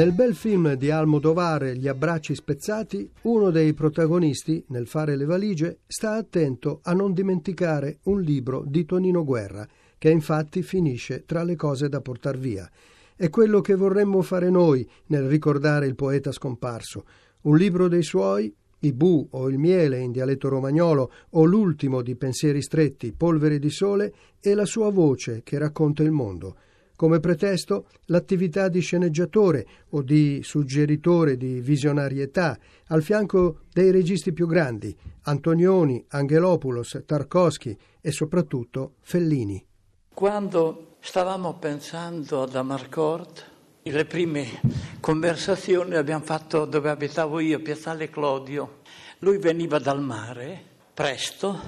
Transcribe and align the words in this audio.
Nel 0.00 0.12
bel 0.12 0.34
film 0.34 0.76
di 0.76 0.90
Almodovar 0.90 1.72
Gli 1.72 1.86
abbracci 1.86 2.34
spezzati, 2.34 3.06
uno 3.24 3.50
dei 3.50 3.74
protagonisti, 3.74 4.64
nel 4.68 4.86
fare 4.86 5.14
le 5.14 5.26
valigie, 5.26 5.80
sta 5.86 6.14
attento 6.14 6.80
a 6.84 6.94
non 6.94 7.12
dimenticare 7.12 7.98
un 8.04 8.22
libro 8.22 8.64
di 8.66 8.86
Tonino 8.86 9.24
Guerra, 9.24 9.68
che 9.98 10.08
infatti 10.08 10.62
finisce 10.62 11.26
tra 11.26 11.42
le 11.42 11.54
cose 11.54 11.90
da 11.90 12.00
portar 12.00 12.38
via. 12.38 12.66
È 13.14 13.28
quello 13.28 13.60
che 13.60 13.74
vorremmo 13.74 14.22
fare 14.22 14.48
noi 14.48 14.88
nel 15.08 15.24
ricordare 15.24 15.84
il 15.84 15.96
poeta 15.96 16.32
scomparso. 16.32 17.04
Un 17.42 17.58
libro 17.58 17.86
dei 17.86 18.02
suoi, 18.02 18.50
i 18.78 18.94
Bu 18.94 19.28
o 19.32 19.50
il 19.50 19.58
miele 19.58 19.98
in 19.98 20.12
dialetto 20.12 20.48
romagnolo 20.48 21.12
o 21.32 21.44
l'ultimo 21.44 22.00
di 22.00 22.16
Pensieri 22.16 22.62
stretti, 22.62 23.12
Polvere 23.12 23.58
di 23.58 23.68
sole 23.68 24.14
e 24.40 24.54
la 24.54 24.64
sua 24.64 24.90
voce 24.90 25.42
che 25.44 25.58
racconta 25.58 26.02
il 26.02 26.10
mondo 26.10 26.56
come 27.00 27.18
pretesto 27.18 27.86
l'attività 28.08 28.68
di 28.68 28.80
sceneggiatore 28.80 29.66
o 29.92 30.02
di 30.02 30.42
suggeritore 30.42 31.38
di 31.38 31.58
visionarietà, 31.62 32.58
al 32.88 33.02
fianco 33.02 33.60
dei 33.72 33.90
registi 33.90 34.34
più 34.34 34.46
grandi, 34.46 34.94
Antonioni, 35.22 36.04
Angelopoulos, 36.08 37.02
Tarkovsky 37.06 37.74
e 38.02 38.10
soprattutto 38.10 38.96
Fellini. 39.00 39.64
Quando 40.12 40.96
stavamo 41.00 41.54
pensando 41.54 42.42
ad 42.42 42.54
Amarcord, 42.54 43.44
le 43.80 44.04
prime 44.04 44.60
conversazioni 45.00 45.88
le 45.88 45.96
abbiamo 45.96 46.24
fatto 46.24 46.66
dove 46.66 46.90
abitavo 46.90 47.40
io, 47.40 47.62
Piazzale 47.62 48.10
Clodio. 48.10 48.80
Lui 49.20 49.38
veniva 49.38 49.78
dal 49.78 50.02
mare, 50.02 50.62
presto, 50.92 51.58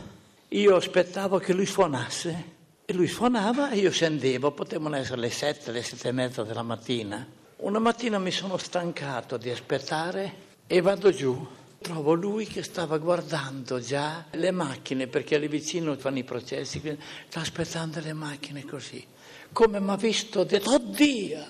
io 0.48 0.76
aspettavo 0.76 1.38
che 1.38 1.54
lui 1.54 1.64
suonasse 1.64 2.60
e 2.84 2.92
lui 2.94 3.06
suonava 3.06 3.70
e 3.70 3.78
io 3.78 3.90
scendevo, 3.90 4.50
potevano 4.52 4.96
essere 4.96 5.20
le 5.20 5.30
sette, 5.30 5.70
le 5.70 5.82
sette 5.82 6.08
e 6.08 6.12
mezza 6.12 6.42
della 6.42 6.62
mattina. 6.62 7.26
Una 7.58 7.78
mattina 7.78 8.18
mi 8.18 8.32
sono 8.32 8.56
stancato 8.56 9.36
di 9.36 9.50
aspettare 9.50 10.34
e 10.66 10.80
vado 10.80 11.12
giù. 11.12 11.46
Trovo 11.80 12.14
lui 12.14 12.46
che 12.46 12.62
stava 12.62 12.98
guardando 12.98 13.80
già 13.80 14.26
le 14.32 14.50
macchine, 14.50 15.06
perché 15.06 15.38
lì 15.38 15.48
vicino 15.48 15.96
fanno 15.96 16.18
i 16.18 16.24
processi, 16.24 16.80
sta 17.28 17.40
aspettando 17.40 18.00
le 18.00 18.12
macchine 18.12 18.64
così. 18.64 19.04
Come 19.52 19.80
mi 19.80 19.90
ha 19.90 19.96
visto, 19.96 20.40
ha 20.40 20.44
detto, 20.44 20.74
oddio, 20.74 21.44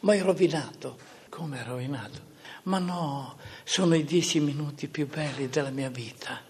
ma 0.00 0.14
è 0.14 0.22
rovinato. 0.22 0.96
Come 1.28 1.60
è 1.60 1.64
rovinato? 1.64 2.20
Ma 2.64 2.78
no, 2.78 3.36
sono 3.64 3.94
i 3.94 4.04
dieci 4.04 4.40
minuti 4.40 4.88
più 4.88 5.06
belli 5.08 5.48
della 5.48 5.70
mia 5.70 5.90
vita. 5.90 6.40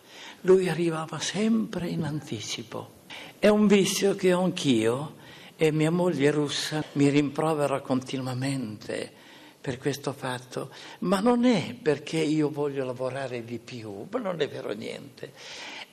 Lui 0.43 0.69
arrivava 0.69 1.19
sempre 1.19 1.89
in 1.89 2.05
anticipo. 2.05 2.98
È 3.41 3.47
un 3.47 3.69
vizio 3.69 4.17
che 4.17 4.33
ho 4.33 4.43
anch'io 4.43 5.15
e 5.55 5.71
mia 5.71 5.93
moglie 5.93 6.33
russa 6.33 6.83
mi 6.95 7.09
rimprovera 7.09 7.81
continuamente 7.81 9.13
per 9.61 9.79
questo 9.79 10.13
fatto, 10.13 10.71
ma 11.01 11.21
non 11.21 11.45
è 11.45 11.77
perché 11.81 12.17
io 12.17 12.51
voglio 12.51 12.85
lavorare 12.85 13.45
di 13.45 13.61
più, 13.61 14.09
ma 14.11 14.19
non 14.19 14.41
è 14.41 14.49
vero 14.49 14.73
niente, 14.73 15.33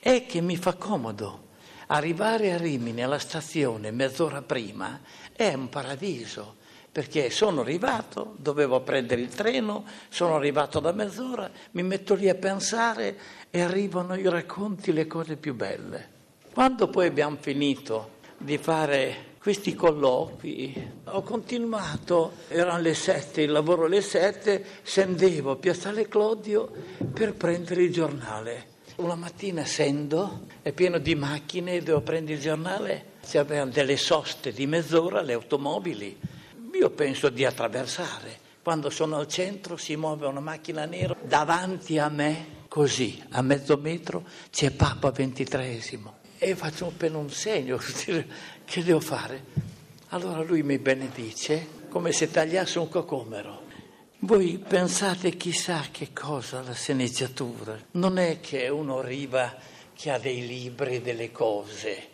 è 0.00 0.26
che 0.26 0.40
mi 0.40 0.56
fa 0.56 0.74
comodo. 0.74 1.44
Arrivare 1.86 2.52
a 2.52 2.56
Rimini 2.56 3.04
alla 3.04 3.20
stazione 3.20 3.92
mezz'ora 3.92 4.42
prima 4.42 4.98
è 5.32 5.54
un 5.54 5.68
paradiso, 5.68 6.56
perché 6.90 7.30
sono 7.30 7.60
arrivato, 7.60 8.34
dovevo 8.38 8.80
prendere 8.80 9.20
il 9.20 9.28
treno, 9.28 9.84
sono 10.08 10.34
arrivato 10.34 10.80
da 10.80 10.90
mezz'ora, 10.90 11.48
mi 11.70 11.84
metto 11.84 12.14
lì 12.14 12.28
a 12.28 12.34
pensare 12.34 13.16
e 13.50 13.60
arrivano 13.60 14.16
i 14.16 14.28
racconti, 14.28 14.92
le 14.92 15.06
cose 15.06 15.36
più 15.36 15.54
belle. 15.54 16.14
Quando 16.56 16.88
poi 16.88 17.08
abbiamo 17.08 17.36
finito 17.38 18.12
di 18.38 18.56
fare 18.56 19.34
questi 19.38 19.74
colloqui, 19.74 20.90
ho 21.04 21.20
continuato, 21.20 22.32
erano 22.48 22.80
le 22.80 22.94
sette, 22.94 23.42
il 23.42 23.50
lavoro 23.50 23.84
alle 23.84 24.00
sette, 24.00 24.64
scendevo 24.82 25.50
a 25.50 25.56
Piazzale 25.56 26.08
Clodio 26.08 26.72
per 27.12 27.34
prendere 27.34 27.82
il 27.82 27.92
giornale. 27.92 28.68
Una 28.96 29.16
mattina 29.16 29.64
scendo, 29.64 30.46
è 30.62 30.72
pieno 30.72 30.96
di 30.96 31.14
macchine, 31.14 31.82
devo 31.82 32.00
prendere 32.00 32.36
il 32.36 32.42
giornale, 32.42 33.04
c'erano 33.20 33.70
delle 33.70 33.98
soste 33.98 34.50
di 34.50 34.66
mezz'ora, 34.66 35.20
le 35.20 35.34
automobili. 35.34 36.18
Io 36.72 36.88
penso 36.88 37.28
di 37.28 37.44
attraversare. 37.44 38.38
Quando 38.62 38.88
sono 38.88 39.16
al 39.18 39.28
centro 39.28 39.76
si 39.76 39.94
muove 39.94 40.26
una 40.26 40.40
macchina 40.40 40.86
nera 40.86 41.14
davanti 41.22 41.98
a 41.98 42.08
me, 42.08 42.64
così, 42.66 43.22
a 43.32 43.42
mezzo 43.42 43.76
metro, 43.76 44.24
c'è 44.50 44.70
Papa 44.70 45.12
XXIII 45.12 46.15
e 46.38 46.54
faccio 46.54 46.86
appena 46.86 47.18
un 47.18 47.30
segno, 47.30 47.78
che 48.64 48.84
devo 48.84 49.00
fare? 49.00 49.44
Allora 50.08 50.42
lui 50.42 50.62
mi 50.62 50.78
benedice 50.78 51.84
come 51.88 52.12
se 52.12 52.30
tagliasse 52.30 52.78
un 52.78 52.88
cocomero. 52.88 53.64
Voi 54.20 54.58
pensate 54.58 55.36
chissà 55.36 55.84
che 55.90 56.12
cosa 56.12 56.62
la 56.62 56.72
sceneggiatura. 56.72 57.78
Non 57.92 58.18
è 58.18 58.40
che 58.40 58.68
uno 58.68 58.98
arriva 58.98 59.54
che 59.94 60.10
ha 60.10 60.18
dei 60.18 60.46
libri, 60.46 61.00
delle 61.00 61.32
cose. 61.32 62.08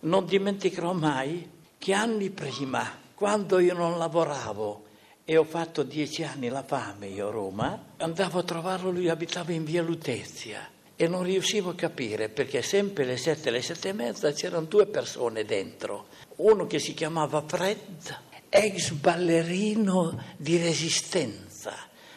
Non 0.00 0.26
dimenticherò 0.26 0.92
mai 0.92 1.48
che 1.78 1.92
anni 1.92 2.30
prima, 2.30 2.90
quando 3.14 3.58
io 3.58 3.74
non 3.74 3.98
lavoravo 3.98 4.84
e 5.24 5.36
ho 5.36 5.44
fatto 5.44 5.82
dieci 5.82 6.22
anni 6.22 6.48
la 6.48 6.62
fame 6.62 7.08
io 7.08 7.28
a 7.28 7.30
Roma, 7.30 7.84
andavo 7.96 8.38
a 8.38 8.42
trovarlo, 8.42 8.90
lui 8.90 9.08
abitava 9.08 9.52
in 9.52 9.64
via 9.64 9.82
Lutezia 9.82 10.74
e 10.96 11.06
non 11.06 11.22
riuscivo 11.22 11.70
a 11.70 11.74
capire 11.74 12.30
perché 12.30 12.62
sempre 12.62 13.04
alle 13.04 13.18
sette, 13.18 13.50
alle 13.50 13.60
sette 13.60 13.90
e 13.90 13.92
mezza 13.92 14.32
c'erano 14.32 14.64
due 14.64 14.86
persone 14.86 15.44
dentro, 15.44 16.06
uno 16.36 16.66
che 16.66 16.78
si 16.78 16.94
chiamava 16.94 17.44
Fred, 17.46 18.18
ex 18.48 18.90
ballerino 18.92 20.34
di 20.38 20.56
resistenza, 20.56 21.74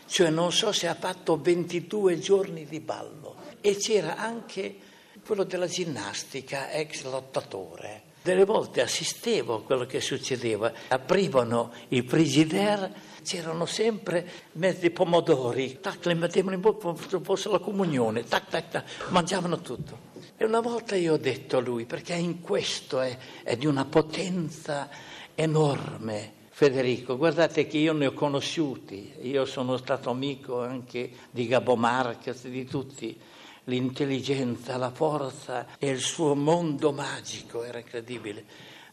cioè 0.08 0.30
non 0.30 0.54
so 0.54 0.72
se 0.72 0.88
ha 0.88 0.96
fatto 0.96 1.40
22 1.42 2.20
giorni 2.20 2.66
di 2.66 2.80
ballo, 2.80 3.36
e 3.60 3.76
c'era 3.76 4.16
anche 4.16 4.88
quello 5.26 5.44
della 5.44 5.68
ginnastica, 5.68 6.72
ex 6.72 7.04
lottatore. 7.04 8.04
Delle 8.22 8.46
volte 8.46 8.82
assistevo 8.82 9.56
a 9.56 9.64
quello 9.64 9.86
che 9.86 10.02
succedeva, 10.02 10.72
aprivano 10.88 11.72
i 11.90 12.02
frigidaire 12.02 13.09
c'erano 13.22 13.66
sempre 13.66 14.28
mezzi 14.54 14.90
pomodori, 14.90 15.80
tac, 15.82 16.06
le 16.06 16.14
mettevano 16.14 16.56
in 16.56 16.62
bocca 16.62 16.88
come 16.88 16.98
se 17.08 17.20
fosse 17.22 17.50
la 17.50 17.60
comunione, 17.60 18.24
tac, 18.24 18.48
tac, 18.50 18.70
tac, 18.70 19.10
mangiavano 19.10 19.62
tutto. 19.62 20.08
E 20.38 20.46
una 20.46 20.62
volta 20.62 20.96
io 20.96 21.14
ho 21.14 21.18
detto 21.18 21.58
a 21.58 21.60
lui, 21.60 21.86
perché 21.86 22.14
in 22.14 22.42
questo 22.42 23.00
è, 23.02 23.18
è 23.44 23.58
di 23.58 23.66
una 23.66 23.86
potenza 23.86 24.90
enorme, 25.36 26.38
Federico, 26.60 27.16
guardate 27.16 27.68
che 27.68 27.78
io 27.78 27.94
ne 27.94 28.08
ho 28.08 28.12
conosciuti, 28.12 29.14
io 29.22 29.46
sono 29.46 29.78
stato 29.78 30.10
amico 30.10 30.62
anche 30.62 31.10
di 31.32 31.48
Gabo 31.48 31.78
Marquez, 31.78 32.50
di 32.50 32.66
tutti, 32.66 33.18
l'intelligenza, 33.64 34.76
la 34.76 34.92
forza 34.92 35.68
e 35.78 35.88
il 35.88 36.02
suo 36.02 36.36
mondo 36.36 36.92
magico 36.92 37.64
era 37.64 37.78
incredibile. 37.78 38.44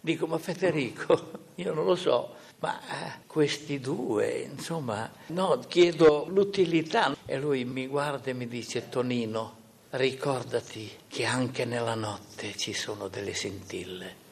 Dico, 0.00 0.28
ma 0.28 0.38
Federico, 0.38 1.30
io 1.56 1.74
non 1.74 1.84
lo 1.84 1.96
so, 1.96 2.34
ma 2.58 2.80
eh, 2.80 3.12
questi 3.26 3.80
due, 3.80 4.48
insomma, 4.50 5.10
no, 5.26 5.58
chiedo 5.68 6.26
l'utilità. 6.28 7.14
E 7.24 7.38
lui 7.38 7.64
mi 7.64 7.86
guarda 7.86 8.30
e 8.30 8.34
mi 8.34 8.48
dice, 8.48 8.88
Tonino, 8.88 9.56
ricordati 9.90 10.90
che 11.08 11.24
anche 11.24 11.64
nella 11.64 11.94
notte 11.94 12.56
ci 12.56 12.72
sono 12.72 13.08
delle 13.08 13.32
scintille. 13.32 14.24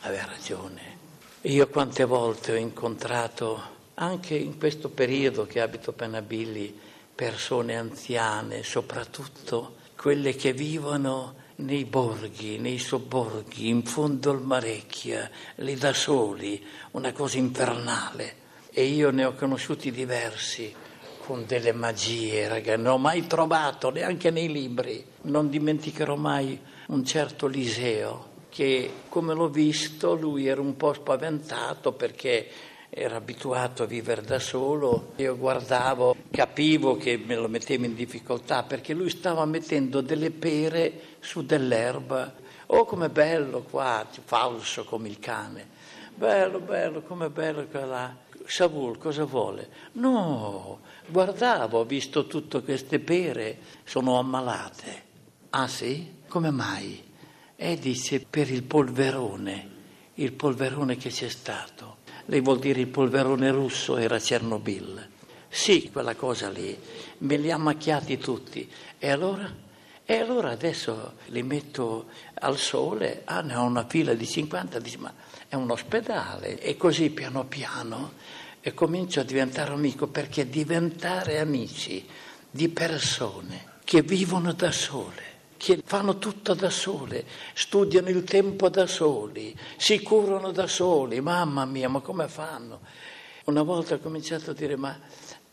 Aveva 0.00 0.26
ragione. 0.26 1.00
Io 1.42 1.68
quante 1.68 2.04
volte 2.04 2.52
ho 2.52 2.56
incontrato, 2.56 3.60
anche 3.94 4.36
in 4.36 4.58
questo 4.58 4.88
periodo 4.88 5.46
che 5.46 5.60
abito 5.60 5.90
a 5.90 5.94
Penabilli, 5.94 6.78
persone 7.14 7.76
anziane, 7.76 8.62
soprattutto 8.62 9.76
quelle 9.96 10.34
che 10.34 10.52
vivono 10.52 11.34
nei 11.62 11.84
borghi, 11.84 12.58
nei 12.58 12.78
sobborghi, 12.78 13.68
in 13.68 13.82
fondo 13.84 14.30
al 14.30 14.42
Marecchia, 14.42 15.30
lì 15.56 15.74
da 15.76 15.92
soli, 15.92 16.64
una 16.92 17.12
cosa 17.12 17.38
infernale. 17.38 18.40
E 18.70 18.84
io 18.84 19.10
ne 19.10 19.24
ho 19.24 19.34
conosciuti 19.34 19.90
diversi 19.90 20.74
con 21.24 21.44
delle 21.46 21.72
magie, 21.72 22.48
ragazzi, 22.48 22.80
non 22.80 22.92
ho 22.94 22.98
mai 22.98 23.26
trovato, 23.26 23.90
neanche 23.90 24.30
nei 24.30 24.50
libri. 24.50 25.04
Non 25.22 25.48
dimenticherò 25.48 26.16
mai 26.16 26.58
un 26.88 27.04
certo 27.04 27.46
Liseo 27.46 28.30
che, 28.48 28.90
come 29.08 29.32
l'ho 29.32 29.48
visto, 29.48 30.14
lui 30.14 30.46
era 30.46 30.60
un 30.60 30.76
po' 30.76 30.92
spaventato 30.92 31.92
perché 31.92 32.48
era 32.94 33.16
abituato 33.16 33.84
a 33.84 33.86
vivere 33.86 34.20
da 34.20 34.38
solo, 34.38 35.14
io 35.16 35.34
guardavo, 35.38 36.14
capivo 36.30 36.98
che 36.98 37.16
me 37.16 37.36
lo 37.36 37.48
mettevo 37.48 37.86
in 37.86 37.94
difficoltà 37.94 38.64
perché 38.64 38.92
lui 38.92 39.08
stava 39.08 39.46
mettendo 39.46 40.02
delle 40.02 40.30
pere 40.30 41.16
su 41.20 41.42
dell'erba. 41.42 42.34
Oh, 42.66 42.84
com'è 42.84 43.08
bello 43.08 43.62
qua, 43.62 44.06
falso 44.24 44.84
come 44.84 45.08
il 45.08 45.18
cane. 45.18 45.68
Bello, 46.14 46.60
bello, 46.60 47.00
com'è 47.00 47.30
bello 47.30 47.66
quella. 47.66 48.14
Savul 48.44 48.98
cosa 48.98 49.24
vuole? 49.24 49.70
No, 49.92 50.80
guardavo, 51.06 51.78
ho 51.78 51.84
visto 51.84 52.26
tutte 52.26 52.62
queste 52.62 52.98
pere, 52.98 53.58
sono 53.84 54.18
ammalate. 54.18 55.02
Ah 55.48 55.66
sì? 55.66 56.16
Come 56.28 56.50
mai? 56.50 57.02
E 57.56 57.78
dice 57.78 58.20
per 58.20 58.50
il 58.50 58.64
polverone, 58.64 59.70
il 60.14 60.32
polverone 60.34 60.98
che 60.98 61.08
c'è 61.08 61.30
stato. 61.30 62.00
Lei 62.26 62.40
vuol 62.40 62.58
dire 62.58 62.80
il 62.80 62.88
polverone 62.88 63.50
russo 63.50 63.96
era 63.96 64.18
Chernobyl. 64.18 65.08
Sì, 65.48 65.90
quella 65.90 66.14
cosa 66.14 66.48
lì, 66.48 66.78
me 67.18 67.36
li 67.36 67.50
ha 67.50 67.58
macchiati 67.58 68.16
tutti. 68.18 68.70
E 68.98 69.10
allora? 69.10 69.50
E 70.04 70.16
allora 70.16 70.50
adesso 70.50 71.14
li 71.26 71.42
metto 71.42 72.06
al 72.34 72.58
sole, 72.58 73.22
ah, 73.24 73.40
ne 73.40 73.54
ho 73.54 73.62
una 73.62 73.86
fila 73.86 74.14
di 74.14 74.26
50, 74.26 74.78
dice, 74.78 74.98
ma 74.98 75.12
è 75.48 75.54
un 75.54 75.70
ospedale. 75.70 76.60
E 76.60 76.76
così 76.76 77.10
piano 77.10 77.44
piano 77.44 78.12
e 78.60 78.74
comincio 78.74 79.20
a 79.20 79.24
diventare 79.24 79.72
amico 79.72 80.06
perché 80.06 80.48
diventare 80.48 81.38
amici 81.38 82.06
di 82.50 82.68
persone 82.68 83.70
che 83.84 84.02
vivono 84.02 84.52
da 84.52 84.70
sole, 84.70 85.22
che 85.62 85.80
fanno 85.84 86.18
tutto 86.18 86.54
da 86.54 86.70
sole, 86.70 87.24
studiano 87.54 88.08
il 88.08 88.24
tempo 88.24 88.68
da 88.68 88.88
soli, 88.88 89.56
si 89.76 90.02
curano 90.02 90.50
da 90.50 90.66
soli, 90.66 91.20
mamma 91.20 91.64
mia, 91.66 91.88
ma 91.88 92.00
come 92.00 92.26
fanno? 92.26 92.80
Una 93.44 93.62
volta 93.62 93.94
ho 93.94 93.98
cominciato 94.00 94.50
a 94.50 94.54
dire, 94.54 94.74
ma 94.74 94.98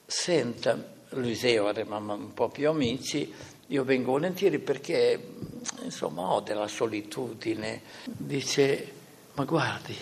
senta, 0.07 0.83
Luiseo 1.09 1.69
eravamo 1.69 2.15
un 2.15 2.33
po' 2.33 2.49
più 2.49 2.69
amici, 2.69 3.31
io 3.67 3.83
vengo 3.83 4.13
volentieri 4.13 4.57
perché 4.57 5.35
insomma 5.83 6.23
ho 6.23 6.39
della 6.39 6.67
solitudine. 6.67 7.83
Dice, 8.05 8.91
ma 9.35 9.43
guardi, 9.43 9.95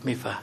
mi 0.00 0.14
fa, 0.14 0.40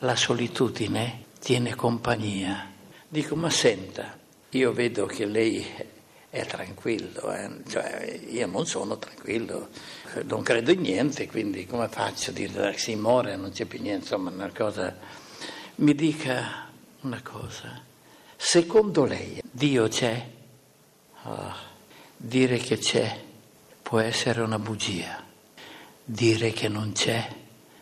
la 0.00 0.16
solitudine 0.16 1.26
tiene 1.38 1.76
compagnia. 1.76 2.68
Dico, 3.06 3.36
ma 3.36 3.48
senta, 3.48 4.18
io 4.50 4.72
vedo 4.72 5.06
che 5.06 5.24
lei 5.24 5.94
è 6.36 6.46
tranquillo, 6.46 7.32
eh? 7.32 7.50
cioè, 7.68 8.20
io 8.28 8.46
non 8.46 8.66
sono 8.66 8.98
tranquillo, 8.98 9.68
non 10.24 10.42
credo 10.42 10.70
in 10.70 10.80
niente, 10.80 11.26
quindi 11.26 11.66
come 11.66 11.88
faccio 11.88 12.30
a 12.30 12.32
dire 12.34 12.76
si 12.78 12.94
muore, 12.94 13.36
non 13.36 13.50
c'è 13.50 13.64
più 13.64 13.80
niente, 13.80 14.04
insomma 14.04 14.30
una 14.30 14.50
cosa... 14.54 15.24
Mi 15.78 15.94
dica 15.94 16.68
una 17.02 17.20
cosa, 17.22 17.82
secondo 18.34 19.04
lei 19.04 19.42
Dio 19.50 19.88
c'è? 19.88 20.26
Oh 21.24 21.54
Dire 22.18 22.56
che 22.56 22.78
c'è 22.78 23.22
può 23.82 23.98
essere 23.98 24.40
una 24.40 24.58
bugia, 24.58 25.22
dire 26.02 26.50
che 26.52 26.66
non 26.68 26.92
c'è 26.92 27.28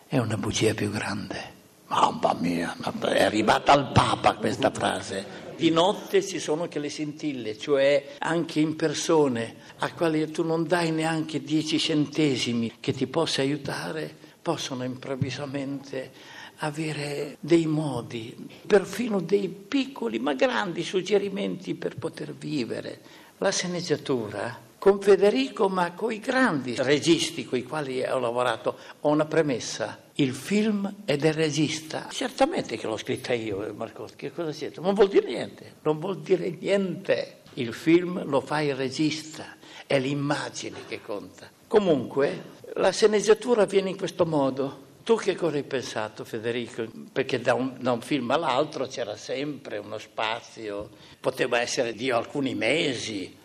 è 0.07 0.17
una 0.17 0.37
bugia 0.37 0.73
più 0.73 0.91
grande. 0.91 1.53
Mamma 1.87 2.35
mia, 2.39 2.75
è 3.01 3.23
arrivata 3.23 3.71
al 3.71 3.91
Papa 3.91 4.35
questa 4.35 4.71
frase. 4.71 5.43
Di 5.57 5.69
notte 5.69 6.21
ci 6.21 6.39
sono 6.39 6.63
anche 6.63 6.79
le 6.79 6.89
scintille, 6.89 7.57
cioè 7.57 8.15
anche 8.19 8.59
in 8.59 8.75
persone 8.75 9.55
a 9.79 9.93
quali 9.93 10.29
tu 10.29 10.43
non 10.43 10.67
dai 10.67 10.91
neanche 10.91 11.41
dieci 11.41 11.79
centesimi 11.79 12.73
che 12.79 12.91
ti 12.91 13.07
possa 13.07 13.41
aiutare, 13.41 14.13
possono 14.41 14.83
improvvisamente 14.83 16.11
avere 16.57 17.37
dei 17.39 17.65
modi, 17.65 18.35
perfino 18.67 19.21
dei 19.21 19.47
piccoli 19.47 20.19
ma 20.19 20.33
grandi 20.33 20.83
suggerimenti 20.83 21.73
per 21.73 21.95
poter 21.95 22.33
vivere. 22.33 22.99
La 23.37 23.51
sceneggiatura 23.51 24.64
con 24.85 25.01
Federico, 25.01 25.67
ma 25.67 25.93
con 25.93 26.11
i 26.11 26.19
grandi 26.19 26.75
registi 26.77 27.43
con 27.43 27.57
i 27.57 27.63
quali 27.63 28.03
ho 28.03 28.19
lavorato, 28.19 28.77
ho 28.99 29.09
una 29.09 29.25
premessa. 29.25 30.09
Il 30.13 30.35
film 30.35 30.97
è 31.05 31.17
del 31.17 31.33
regista. 31.33 32.07
Certamente 32.11 32.77
che 32.77 32.85
l'ho 32.85 32.95
scritta 32.95 33.33
io, 33.33 33.73
Marcotti, 33.73 34.13
che 34.15 34.31
cosa 34.31 34.51
siete? 34.51 34.81
Non 34.81 34.93
vuol 34.93 35.07
dire 35.07 35.25
niente, 35.25 35.77
non 35.81 35.97
vuol 35.97 36.19
dire 36.19 36.55
niente. 36.59 37.37
Il 37.55 37.73
film 37.73 38.25
lo 38.25 38.41
fa 38.41 38.61
il 38.61 38.75
regista, 38.75 39.55
è 39.87 39.97
l'immagine 39.97 40.81
che 40.87 41.01
conta. 41.01 41.49
Comunque, 41.65 42.43
la 42.75 42.91
sceneggiatura 42.91 43.63
avviene 43.63 43.89
in 43.89 43.97
questo 43.97 44.27
modo. 44.27 44.83
Tu 45.03 45.15
che 45.15 45.35
cosa 45.35 45.55
hai 45.55 45.63
pensato, 45.63 46.23
Federico? 46.23 46.85
Perché 47.11 47.41
da 47.41 47.55
un, 47.55 47.75
da 47.79 47.91
un, 47.91 48.01
film 48.01 48.29
all'altro 48.29 48.85
c'era 48.85 49.15
sempre 49.15 49.79
uno 49.79 49.97
spazio, 49.97 50.91
poteva 51.19 51.59
essere 51.59 51.93
di 51.93 52.11
alcuni 52.11 52.53
mesi. 52.53 53.35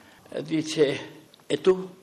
Dice, 0.43 1.19
e 1.51 1.61
tu? 1.61 1.97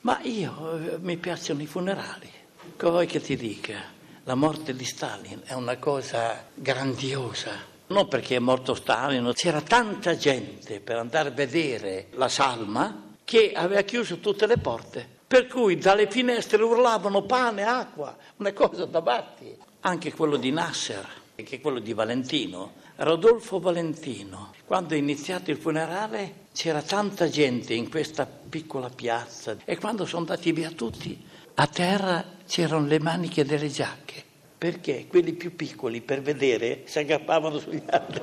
Ma 0.00 0.20
io 0.20 0.76
eh, 0.76 0.98
mi 0.98 1.16
piacciono 1.16 1.62
i 1.62 1.66
funerali. 1.66 2.30
Cosa 2.76 2.92
vuoi 2.92 3.06
che 3.06 3.22
ti 3.22 3.36
dica? 3.36 3.80
La 4.24 4.34
morte 4.34 4.76
di 4.76 4.84
Stalin 4.84 5.40
è 5.44 5.54
una 5.54 5.78
cosa 5.78 6.48
grandiosa. 6.52 7.52
Non 7.86 8.06
perché 8.06 8.36
è 8.36 8.38
morto 8.38 8.74
Stalin, 8.74 9.32
c'era 9.34 9.62
tanta 9.62 10.14
gente 10.14 10.80
per 10.80 10.98
andare 10.98 11.30
a 11.30 11.32
vedere 11.32 12.08
la 12.16 12.28
salma 12.28 13.14
che 13.24 13.52
aveva 13.54 13.80
chiuso 13.80 14.18
tutte 14.18 14.46
le 14.46 14.58
porte 14.58 15.20
per 15.26 15.46
cui 15.46 15.78
dalle 15.78 16.10
finestre 16.10 16.62
urlavano 16.62 17.22
pane, 17.22 17.62
acqua, 17.62 18.14
una 18.36 18.52
cosa 18.52 18.84
da 18.84 19.00
batti. 19.00 19.56
Anche 19.80 20.12
quello 20.12 20.36
di 20.36 20.50
Nasser, 20.50 21.08
anche 21.38 21.58
quello 21.58 21.78
di 21.78 21.94
Valentino, 21.94 22.72
Rodolfo 23.04 23.58
Valentino, 23.58 24.52
quando 24.64 24.94
è 24.94 24.96
iniziato 24.96 25.50
il 25.50 25.56
funerale 25.56 26.46
c'era 26.52 26.82
tanta 26.82 27.28
gente 27.28 27.74
in 27.74 27.90
questa 27.90 28.26
piccola 28.26 28.90
piazza 28.90 29.56
e 29.64 29.76
quando 29.76 30.06
sono 30.06 30.20
andati 30.20 30.52
via 30.52 30.70
tutti, 30.70 31.20
a 31.54 31.66
terra 31.66 32.24
c'erano 32.46 32.86
le 32.86 33.00
maniche 33.00 33.44
delle 33.44 33.68
giacche, 33.68 34.22
perché 34.56 35.08
quelli 35.08 35.32
più 35.32 35.56
piccoli 35.56 36.00
per 36.00 36.22
vedere 36.22 36.82
si 36.84 37.00
aggrappavano 37.00 37.58
sugli 37.58 37.82
altri. 37.90 38.22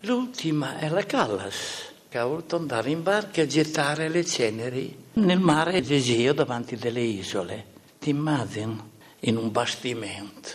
L'ultima 0.00 0.78
è 0.78 0.88
la 0.88 1.04
Callas 1.04 1.92
che 2.08 2.18
ha 2.18 2.24
voluto 2.24 2.56
andare 2.56 2.90
in 2.90 3.04
barca 3.04 3.40
e 3.40 3.46
gettare 3.46 4.08
le 4.08 4.24
ceneri 4.24 4.96
nel 5.12 5.38
mare 5.38 5.74
Egeo 5.74 6.32
davanti 6.32 6.74
delle 6.74 7.02
isole. 7.02 7.66
Ti 8.00 8.10
immagini 8.10 8.80
in 9.20 9.36
un 9.36 9.52
bastimento, 9.52 10.48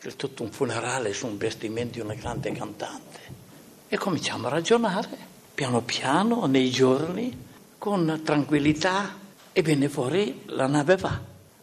c'è 0.00 0.16
tutto 0.16 0.42
un 0.42 0.50
funerale 0.50 1.12
su 1.12 1.26
un 1.26 1.36
bastimento 1.36 1.94
di 1.94 2.00
una 2.00 2.14
grande 2.14 2.52
cantante. 2.52 3.20
E 3.86 3.98
cominciamo 3.98 4.46
a 4.46 4.50
ragionare, 4.50 5.08
piano 5.52 5.82
piano, 5.82 6.46
nei 6.46 6.70
giorni, 6.70 7.36
con 7.76 8.22
tranquillità, 8.24 9.14
e 9.52 9.60
viene 9.60 9.90
fuori 9.90 10.42
la 10.46 10.66
nave 10.66 10.96
va. 10.96 11.20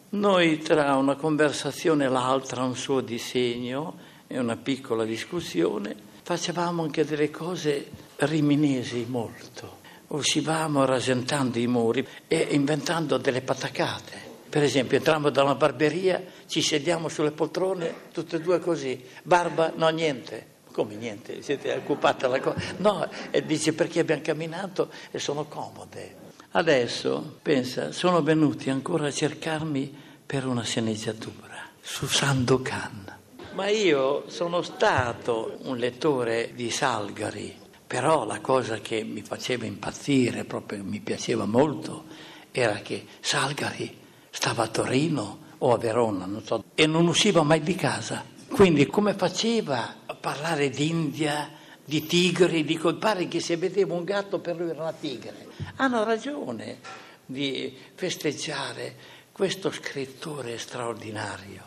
Noi 0.09 0.59
tra 0.59 0.95
una 0.95 1.15
conversazione 1.15 2.05
e 2.05 2.09
l'altra, 2.09 2.63
un 2.63 2.75
suo 2.75 3.01
disegno 3.01 3.97
e 4.27 4.37
una 4.37 4.55
piccola 4.55 5.03
discussione, 5.03 5.95
facevamo 6.21 6.83
anche 6.83 7.05
delle 7.05 7.31
cose 7.31 7.89
riminesi 8.17 9.05
molto. 9.09 9.77
Uscivamo 10.09 10.85
rasentando 10.85 11.57
i 11.57 11.65
muri 11.65 12.07
e 12.27 12.47
inventando 12.51 13.17
delle 13.17 13.41
patacate. 13.41 14.26
Per 14.49 14.63
esempio, 14.63 14.97
entrammo 14.97 15.29
da 15.29 15.43
una 15.43 15.55
barberia, 15.55 16.23
ci 16.47 16.61
sediamo 16.61 17.09
sulle 17.09 17.31
poltrone, 17.31 17.93
tutte 18.13 18.37
e 18.37 18.41
due 18.41 18.59
così. 18.59 19.03
Barba, 19.23 19.73
no, 19.75 19.89
niente. 19.89 20.55
Come 20.71 20.95
niente? 20.95 21.41
Siete 21.41 21.73
occupati 21.73 22.25
alla 22.25 22.39
cosa? 22.39 22.61
No, 22.77 23.09
e 23.31 23.45
dice 23.45 23.73
perché 23.73 23.99
abbiamo 23.99 24.21
camminato 24.21 24.89
e 25.11 25.19
sono 25.19 25.45
comode. 25.45 26.25
Adesso, 26.51 27.39
pensa, 27.41 27.91
sono 27.91 28.21
venuti 28.21 28.69
ancora 28.69 29.07
a 29.07 29.11
cercarmi 29.11 29.93
per 30.25 30.45
una 30.45 30.63
sceneggiatura 30.63 31.69
su 31.81 32.05
Sandokan. 32.05 33.15
Ma 33.53 33.67
io 33.69 34.29
sono 34.29 34.61
stato 34.61 35.57
un 35.63 35.77
lettore 35.77 36.51
di 36.53 36.69
Salgari, 36.69 37.55
però 37.85 38.25
la 38.25 38.39
cosa 38.39 38.77
che 38.79 39.03
mi 39.03 39.21
faceva 39.21 39.65
impazzire, 39.65 40.45
proprio 40.45 40.83
mi 40.83 40.99
piaceva 40.99 41.45
molto, 41.45 42.05
era 42.51 42.75
che 42.75 43.05
Salgari 43.19 44.05
stava 44.37 44.65
a 44.65 44.67
Torino 44.67 45.39
o 45.57 45.73
a 45.73 45.79
Verona, 45.79 46.27
non 46.27 46.45
so, 46.45 46.63
e 46.75 46.85
non 46.85 47.07
usciva 47.07 47.41
mai 47.41 47.61
di 47.61 47.73
casa. 47.73 48.23
Quindi 48.47 48.85
come 48.85 49.15
faceva 49.15 49.95
a 50.05 50.13
parlare 50.13 50.69
d'India, 50.69 51.49
di 51.83 52.05
tigri? 52.05 52.63
Dico, 52.63 52.93
pare 52.97 53.27
che 53.27 53.39
se 53.39 53.57
vedeva 53.57 53.95
un 53.95 54.03
gatto 54.03 54.37
per 54.37 54.55
lui 54.55 54.69
era 54.69 54.83
una 54.83 54.93
tigre. 54.93 55.47
Hanno 55.77 56.03
ragione 56.03 56.77
di 57.25 57.75
festeggiare 57.95 58.95
questo 59.31 59.71
scrittore 59.71 60.59
straordinario. 60.59 61.63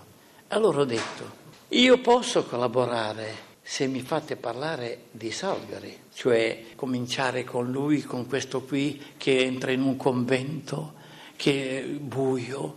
Allora 0.49 0.83
ho 0.83 0.85
detto, 0.85 1.39
io 1.71 1.99
posso 1.99 2.45
collaborare 2.45 3.49
se 3.63 3.89
mi 3.89 4.01
fate 4.01 4.37
parlare 4.37 5.07
di 5.11 5.33
Salgari, 5.33 6.03
cioè 6.15 6.67
cominciare 6.77 7.43
con 7.43 7.69
lui, 7.69 8.03
con 8.03 8.29
questo 8.29 8.63
qui 8.63 9.03
che 9.17 9.41
entra 9.41 9.73
in 9.73 9.83
un 9.83 9.97
convento, 9.97 10.99
che 11.41 11.81
è 11.81 11.83
buio, 11.85 12.75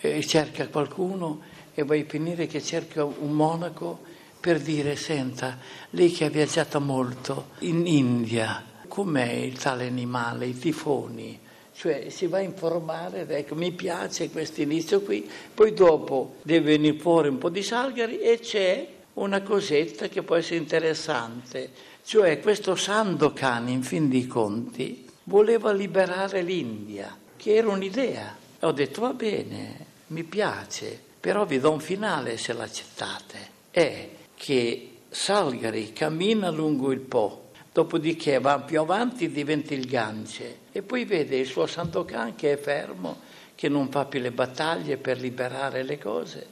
e 0.00 0.26
cerca 0.26 0.66
qualcuno 0.66 1.42
e 1.72 1.84
vai 1.84 2.00
a 2.00 2.04
finire 2.08 2.48
che 2.48 2.60
cerca 2.60 3.04
un 3.04 3.30
monaco 3.30 4.00
per 4.40 4.60
dire, 4.60 4.96
senta, 4.96 5.58
lei 5.90 6.10
che 6.10 6.24
ha 6.24 6.28
viaggiato 6.28 6.80
molto 6.80 7.50
in 7.60 7.86
India, 7.86 8.64
com'è 8.88 9.30
il 9.30 9.58
tale 9.58 9.86
animale, 9.86 10.46
i 10.46 10.58
tifoni? 10.58 11.38
cioè 11.72 12.10
si 12.10 12.26
va 12.26 12.38
a 12.38 12.42
informare, 12.42 13.26
ecco, 13.28 13.54
mi 13.54 13.70
piace 13.70 14.28
questo 14.28 14.60
inizio 14.60 15.00
qui, 15.02 15.30
poi 15.54 15.72
dopo 15.72 16.34
deve 16.42 16.72
venire 16.76 16.98
fuori 16.98 17.28
un 17.28 17.38
po' 17.38 17.48
di 17.48 17.62
Salgari 17.62 18.18
e 18.18 18.40
c'è 18.40 18.86
una 19.14 19.40
cosetta 19.40 20.08
che 20.08 20.22
può 20.22 20.34
essere 20.34 20.56
interessante, 20.56 21.70
cioè 22.04 22.40
questo 22.40 22.74
Sandokan 22.74 23.68
in 23.68 23.82
fin 23.82 24.08
di 24.10 24.26
conti 24.26 25.06
voleva 25.24 25.72
liberare 25.72 26.42
l'India, 26.42 27.16
che 27.40 27.54
era 27.54 27.70
un'idea. 27.70 28.36
Ho 28.60 28.72
detto 28.72 29.00
va 29.00 29.14
bene, 29.14 29.86
mi 30.08 30.24
piace, 30.24 31.00
però 31.18 31.46
vi 31.46 31.58
do 31.58 31.70
un 31.72 31.80
finale 31.80 32.36
se 32.36 32.52
l'accettate. 32.52 33.38
È 33.70 34.08
che 34.34 34.90
Salgari 35.08 35.94
cammina 35.94 36.50
lungo 36.50 36.92
il 36.92 37.00
Po, 37.00 37.48
dopodiché 37.72 38.40
va 38.40 38.60
più 38.60 38.80
avanti 38.80 39.30
diventa 39.30 39.72
il 39.72 39.86
Gange 39.86 40.58
e 40.70 40.82
poi 40.82 41.06
vede 41.06 41.38
il 41.38 41.46
suo 41.46 41.66
Sandokan 41.66 42.34
che 42.34 42.52
è 42.52 42.56
fermo, 42.58 43.20
che 43.54 43.70
non 43.70 43.88
fa 43.88 44.04
più 44.04 44.20
le 44.20 44.32
battaglie 44.32 44.98
per 44.98 45.18
liberare 45.18 45.82
le 45.82 45.98
cose 45.98 46.46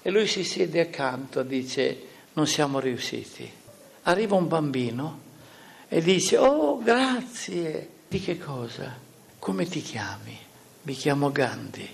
e 0.00 0.10
lui 0.10 0.26
si 0.26 0.42
siede 0.42 0.80
accanto 0.80 1.40
e 1.40 1.46
dice 1.46 2.02
non 2.32 2.46
siamo 2.46 2.80
riusciti. 2.80 3.50
Arriva 4.04 4.36
un 4.36 4.48
bambino 4.48 5.20
e 5.86 6.00
dice 6.00 6.38
oh 6.38 6.78
grazie, 6.78 7.88
di 8.08 8.20
che 8.20 8.38
cosa? 8.38 9.08
Come 9.40 9.64
ti 9.64 9.80
chiami? 9.80 10.38
Mi 10.82 10.92
chiamo 10.92 11.32
Gandhi. 11.32 11.88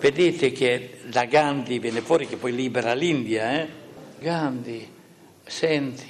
Vedete 0.00 0.52
che 0.52 1.00
da 1.04 1.26
Gandhi 1.26 1.78
viene 1.78 2.00
fuori 2.00 2.26
che 2.26 2.38
poi 2.38 2.54
libera 2.54 2.94
l'India, 2.94 3.60
eh? 3.60 3.68
Gandhi, 4.18 4.90
senti, 5.44 6.08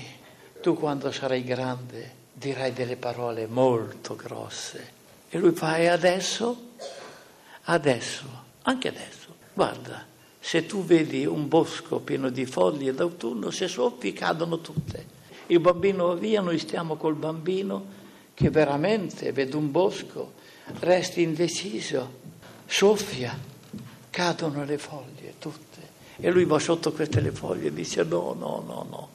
tu 0.63 0.75
quando 0.75 1.11
sarai 1.11 1.43
grande 1.43 2.15
dirai 2.33 2.73
delle 2.73 2.95
parole 2.95 3.49
molto 3.49 4.15
grosse. 4.15 4.93
E 5.29 5.39
lui 5.39 5.51
fa, 5.51 5.79
e 5.79 5.89
adesso? 5.89 6.75
Adesso, 7.65 8.27
anche 8.63 8.89
adesso, 8.89 9.35
guarda, 9.53 10.07
se 10.39 10.65
tu 10.65 10.85
vedi 10.85 11.27
un 11.27 11.49
bosco 11.49 11.99
pieno 11.99 12.31
di 12.31 12.47
foglie 12.47 12.95
d'autunno, 12.95 13.51
se 13.51 13.67
soffi 13.67 14.13
cadono 14.13 14.61
tutte. 14.61 15.07
Il 15.49 15.59
bambino 15.59 16.07
va 16.07 16.15
via, 16.15 16.41
noi 16.41 16.61
stiamo 16.61 16.95
col 16.95 17.17
bambino 17.17 17.97
che 18.33 18.51
veramente 18.51 19.33
vede 19.33 19.57
un 19.57 19.73
bosco, 19.73 20.35
resti 20.81 21.23
indeciso, 21.23 22.11
soffia, 22.67 23.37
cadono 24.11 24.65
le 24.65 24.79
foglie 24.79 25.35
tutte. 25.39 25.67
E 26.17 26.31
lui 26.31 26.45
va 26.45 26.59
sotto 26.59 26.93
queste 26.93 27.21
le 27.21 27.31
foglie 27.31 27.69
e 27.69 27.73
dice 27.73 28.03
no, 28.03 28.35
no, 28.39 28.63
no, 28.67 28.87
no. 28.91 29.09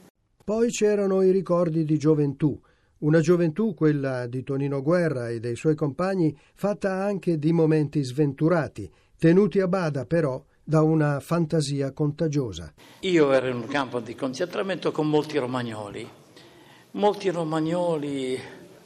Poi 0.43 0.69
c'erano 0.69 1.21
i 1.21 1.31
ricordi 1.31 1.83
di 1.83 1.97
gioventù, 1.97 2.59
una 2.99 3.19
gioventù, 3.19 3.73
quella 3.73 4.27
di 4.27 4.43
Tonino 4.43 4.81
Guerra 4.81 5.29
e 5.29 5.39
dei 5.39 5.55
suoi 5.55 5.75
compagni, 5.75 6.37
fatta 6.53 7.03
anche 7.03 7.37
di 7.37 7.51
momenti 7.51 8.01
sventurati, 8.03 8.89
tenuti 9.17 9.59
a 9.59 9.67
bada 9.67 10.05
però 10.05 10.43
da 10.63 10.81
una 10.81 11.19
fantasia 11.19 11.91
contagiosa. 11.91 12.73
Io 13.01 13.31
ero 13.33 13.47
in 13.47 13.55
un 13.55 13.67
campo 13.67 13.99
di 13.99 14.15
concentramento 14.15 14.91
con 14.93 15.09
molti 15.09 15.37
romagnoli, 15.37 16.07
molti 16.91 17.29
romagnoli 17.29 18.39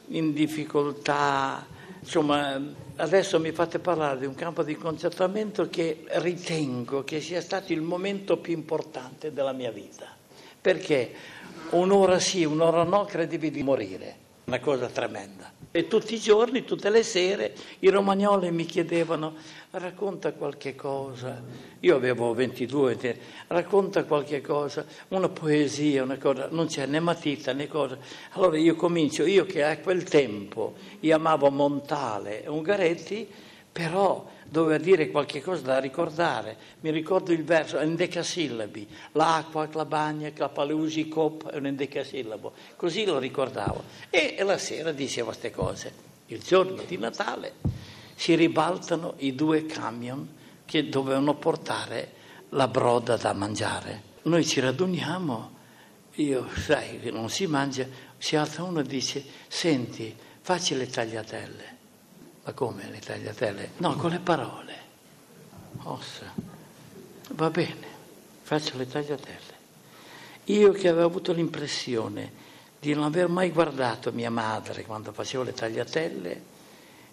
in 0.08 0.32
difficoltà, 0.32 1.64
insomma 2.00 2.60
adesso 2.96 3.38
mi 3.40 3.52
fate 3.52 3.78
parlare 3.78 4.18
di 4.18 4.26
un 4.26 4.34
campo 4.34 4.62
di 4.62 4.76
concentramento 4.76 5.68
che 5.68 6.04
ritengo 6.06 7.04
che 7.04 7.20
sia 7.20 7.40
stato 7.40 7.72
il 7.72 7.82
momento 7.82 8.38
più 8.38 8.52
importante 8.52 9.32
della 9.32 9.52
mia 9.52 9.70
vita, 9.70 10.06
perché? 10.60 11.12
Un'ora 11.70 12.18
sì, 12.18 12.44
un'ora 12.44 12.82
no, 12.84 13.04
credevi 13.04 13.50
di 13.50 13.62
morire, 13.62 14.16
una 14.44 14.60
cosa 14.60 14.86
tremenda. 14.86 15.57
E 15.70 15.86
tutti 15.86 16.14
i 16.14 16.18
giorni, 16.18 16.64
tutte 16.64 16.88
le 16.88 17.02
sere, 17.02 17.54
i 17.80 17.90
romagnoli 17.90 18.50
mi 18.50 18.64
chiedevano 18.64 19.34
racconta 19.72 20.32
qualche 20.32 20.74
cosa. 20.74 21.42
Io 21.80 21.94
avevo 21.94 22.32
22, 22.32 23.18
racconta 23.48 24.04
qualche 24.04 24.40
cosa, 24.40 24.86
una 25.08 25.28
poesia, 25.28 26.02
una 26.02 26.16
cosa, 26.16 26.48
non 26.50 26.68
c'è 26.68 26.86
né 26.86 27.00
matita 27.00 27.52
né 27.52 27.68
cosa. 27.68 27.98
Allora 28.32 28.56
io 28.56 28.74
comincio, 28.76 29.26
io 29.26 29.44
che 29.44 29.62
a 29.62 29.78
quel 29.78 30.04
tempo 30.04 30.74
io 31.00 31.14
amavo 31.14 31.50
Montale 31.50 32.44
e 32.44 32.48
Ungaretti, 32.48 33.28
però 33.70 34.26
doveva 34.48 34.78
dire 34.78 35.10
qualche 35.10 35.42
cosa 35.42 35.62
da 35.62 35.78
ricordare. 35.78 36.56
Mi 36.80 36.90
ricordo 36.90 37.32
il 37.32 37.44
verso 37.44 37.78
in 37.80 37.94
decasillabi, 37.94 38.88
l'acqua, 39.12 39.68
la 39.72 39.84
bagna, 39.84 40.30
la 40.34 40.48
paleusi, 40.48 41.08
cop, 41.08 41.50
è 41.50 41.56
un 41.56 41.66
endecasillabo. 41.66 42.52
Così 42.76 43.04
lo 43.04 43.18
ricordavo. 43.18 43.84
E, 44.10 44.34
e 44.38 44.42
la 44.42 44.58
sera 44.58 44.92
dicevo 44.92 45.28
queste 45.28 45.50
cose. 45.50 45.92
Il 46.26 46.40
giorno 46.42 46.82
di 46.86 46.96
Natale 46.96 47.54
si 48.14 48.34
ribaltano 48.34 49.14
i 49.18 49.34
due 49.34 49.66
camion 49.66 50.26
che 50.64 50.88
dovevano 50.88 51.34
portare 51.34 52.12
la 52.50 52.68
broda 52.68 53.16
da 53.16 53.32
mangiare. 53.32 54.02
Noi 54.22 54.44
ci 54.44 54.60
raduniamo, 54.60 55.56
io 56.14 56.48
sai 56.54 57.00
che 57.00 57.10
non 57.10 57.30
si 57.30 57.46
mangia, 57.46 57.86
si 58.18 58.36
alza 58.36 58.62
uno 58.62 58.80
e 58.80 58.84
dice, 58.84 59.24
senti, 59.46 60.14
facci 60.40 60.74
le 60.74 60.86
tagliatelle. 60.86 61.77
Ma 62.48 62.54
come 62.54 62.88
le 62.88 62.98
tagliatelle? 62.98 63.72
No, 63.76 63.94
con 63.96 64.08
le 64.08 64.20
parole. 64.20 64.74
Ossa. 65.82 66.32
Va 67.32 67.50
bene, 67.50 67.86
faccio 68.40 68.78
le 68.78 68.88
tagliatelle. 68.88 69.56
Io 70.44 70.72
che 70.72 70.88
avevo 70.88 71.04
avuto 71.04 71.34
l'impressione 71.34 72.32
di 72.80 72.94
non 72.94 73.04
aver 73.04 73.28
mai 73.28 73.50
guardato 73.50 74.12
mia 74.12 74.30
madre 74.30 74.86
quando 74.86 75.12
facevo 75.12 75.42
le 75.42 75.52
tagliatelle, 75.52 76.42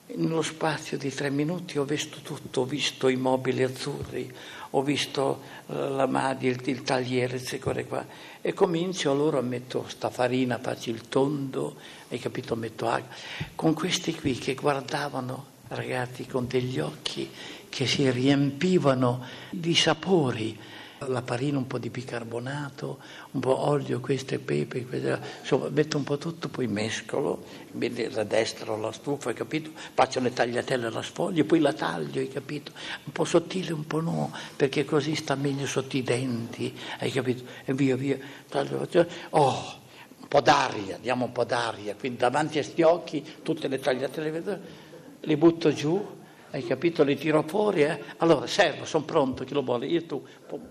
nello 0.07 0.41
spazio 0.41 0.97
di 0.97 1.13
tre 1.13 1.29
minuti 1.29 1.77
ho 1.77 1.83
visto 1.83 2.19
tutto, 2.21 2.61
ho 2.61 2.65
visto 2.65 3.07
i 3.07 3.15
mobili 3.15 3.63
azzurri, 3.63 4.31
ho 4.71 4.81
visto 4.83 5.41
la 5.67 6.05
madre, 6.05 6.49
il, 6.49 6.61
il 6.65 6.83
tagliere, 6.83 7.39
queste 7.39 7.59
qua. 7.59 8.05
E 8.41 8.53
comincio 8.53 9.11
allora 9.11 9.41
metto 9.41 9.85
sta 9.87 10.09
farina, 10.09 10.59
faccio 10.59 10.91
il 10.91 11.07
tondo, 11.07 11.75
hai 12.09 12.19
capito, 12.19 12.55
metto 12.55 12.87
acqua. 12.87 13.15
Con 13.55 13.73
questi 13.73 14.13
qui 14.13 14.35
che 14.35 14.53
guardavano, 14.53 15.45
ragazzi, 15.69 16.27
con 16.27 16.45
degli 16.47 16.79
occhi 16.79 17.29
che 17.67 17.87
si 17.87 18.09
riempivano 18.09 19.25
di 19.49 19.73
sapori 19.75 20.57
la 20.99 21.21
farina, 21.21 21.57
un 21.57 21.67
po' 21.67 21.77
di 21.77 21.89
bicarbonato, 21.89 22.99
un 23.31 23.39
po' 23.39 23.67
olio, 23.67 23.99
questo 23.99 24.35
e 24.35 24.39
pepe, 24.39 24.85
questo, 24.85 25.19
insomma 25.41 25.69
metto 25.69 25.97
un 25.97 26.03
po' 26.03 26.17
tutto, 26.17 26.47
poi 26.49 26.67
mescolo, 26.67 27.43
la 27.71 28.23
destra 28.23 28.71
o 28.71 28.77
la 28.77 28.91
stufa, 28.91 29.29
hai 29.29 29.35
capito? 29.35 29.71
Faccio 29.93 30.19
le 30.19 30.31
tagliatelle 30.31 30.87
alla 30.87 31.01
sfoglia, 31.01 31.43
poi 31.43 31.59
la 31.59 31.73
taglio, 31.73 32.19
hai 32.19 32.29
capito? 32.29 32.71
Un 33.03 33.11
po' 33.11 33.25
sottile, 33.25 33.73
un 33.73 33.85
po' 33.85 33.99
no, 33.99 34.31
perché 34.55 34.85
così 34.85 35.15
sta 35.15 35.35
meglio 35.35 35.67
sotto 35.67 35.97
i 35.97 36.03
denti, 36.03 36.75
hai 36.99 37.11
capito? 37.11 37.43
E 37.65 37.73
via 37.73 37.95
via, 37.95 38.17
taglio, 38.47 38.87
oh, 39.31 39.83
un 40.19 40.27
po' 40.27 40.41
d'aria, 40.41 40.97
diamo 41.01 41.25
un 41.25 41.31
po' 41.31 41.43
d'aria, 41.43 41.95
quindi 41.95 42.17
davanti 42.17 42.59
a 42.59 42.63
sti 42.63 42.81
occhi 42.81 43.23
tutte 43.43 43.67
le 43.67 43.79
tagliatelle 43.79 44.83
le 45.19 45.37
butto 45.37 45.73
giù 45.73 46.23
hai 46.55 46.63
capito? 46.63 47.03
Le 47.03 47.15
tiro 47.15 47.43
fuori, 47.43 47.83
eh? 47.83 48.01
Allora, 48.17 48.47
servo, 48.47 48.85
sono 48.85 49.03
pronto, 49.03 49.43
chi 49.43 49.53
lo 49.53 49.61
vuole? 49.61 49.87
Io 49.87 50.05
tu, 50.05 50.25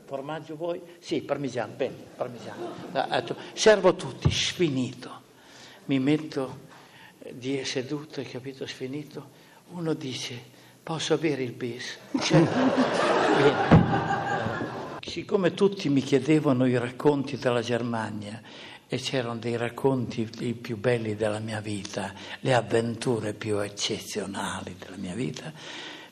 formaggio 0.06 0.56
vuoi? 0.56 0.80
Sì, 0.98 1.20
parmigiano, 1.20 1.74
bene, 1.76 1.94
parmigiano. 2.16 2.72
Ah, 2.92 3.22
servo 3.52 3.94
tutti, 3.94 4.30
sfinito. 4.30 5.20
Mi 5.86 5.98
metto 5.98 6.60
di 7.30 7.62
seduto, 7.64 8.20
hai 8.20 8.26
capito, 8.26 8.66
sfinito. 8.66 9.42
Uno 9.72 9.92
dice, 9.92 10.42
posso 10.82 11.12
avere 11.12 11.42
il 11.42 11.52
bis? 11.52 11.98
Bene. 13.36 13.92
Siccome 15.02 15.52
tutti 15.52 15.90
mi 15.90 16.00
chiedevano 16.00 16.66
i 16.66 16.78
racconti 16.78 17.36
della 17.36 17.60
Germania 17.60 18.40
e 18.86 18.98
c'erano 18.98 19.36
dei 19.36 19.56
racconti 19.56 20.28
i 20.40 20.52
più 20.54 20.76
belli 20.76 21.16
della 21.16 21.38
mia 21.38 21.60
vita, 21.60 22.12
le 22.40 22.54
avventure 22.54 23.32
più 23.32 23.58
eccezionali 23.58 24.76
della 24.78 24.96
mia 24.96 25.14
vita, 25.14 25.52